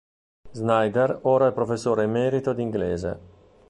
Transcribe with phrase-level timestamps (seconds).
[0.51, 3.19] Snyder ora è professore emerito di inglese.